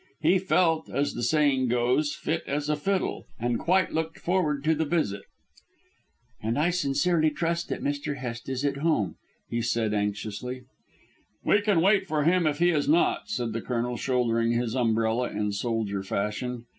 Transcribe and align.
He 0.21 0.39
felt, 0.39 0.89
as 0.89 1.13
the 1.13 1.21
saying 1.21 1.67
goes, 1.67 2.07
as 2.07 2.15
fit 2.15 2.43
as 2.47 2.69
a 2.69 2.75
fiddle, 2.75 3.27
and 3.39 3.59
quite 3.59 3.93
looked 3.93 4.17
forward 4.17 4.63
to 4.63 4.73
the 4.73 4.83
visit. 4.83 5.21
"And 6.41 6.57
I 6.57 6.71
sincerely 6.71 7.29
trust 7.29 7.69
that 7.69 7.83
Mr. 7.83 8.15
Hest 8.17 8.49
is 8.49 8.65
at 8.65 8.77
home," 8.77 9.17
he 9.47 9.61
said 9.61 9.93
anxiously. 9.93 10.63
"We 11.43 11.61
can 11.61 11.81
wait 11.81 12.07
for 12.07 12.23
him 12.23 12.47
if 12.47 12.57
he 12.57 12.71
is 12.71 12.89
not," 12.89 13.29
said 13.29 13.53
the 13.53 13.61
Colonel, 13.61 13.95
shouldering 13.95 14.53
his 14.53 14.75
umbrella 14.75 15.29
in 15.29 15.51
soldier 15.51 16.01
fashion. 16.01 16.65